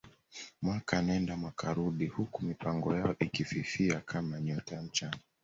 [0.61, 5.17] Mwaka nenda mwaka rudi huku mipango yao ikififia kama nyota ya mchana